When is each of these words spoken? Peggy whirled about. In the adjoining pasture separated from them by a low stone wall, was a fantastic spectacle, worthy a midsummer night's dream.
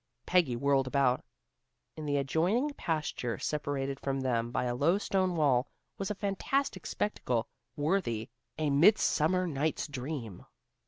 Peggy 0.25 0.55
whirled 0.55 0.87
about. 0.87 1.23
In 1.95 2.07
the 2.07 2.17
adjoining 2.17 2.71
pasture 2.71 3.37
separated 3.37 3.99
from 3.99 4.19
them 4.21 4.49
by 4.49 4.63
a 4.63 4.73
low 4.73 4.97
stone 4.97 5.35
wall, 5.35 5.67
was 5.99 6.09
a 6.09 6.15
fantastic 6.15 6.87
spectacle, 6.87 7.47
worthy 7.75 8.29
a 8.57 8.71
midsummer 8.71 9.45
night's 9.45 9.85
dream. 9.85 10.43